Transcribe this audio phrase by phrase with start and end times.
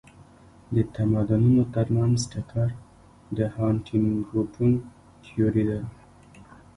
[0.75, 2.69] د تمدنونو ترمنځ ټکر
[3.37, 4.71] د هانټینګټون
[5.23, 5.79] تيوري ده.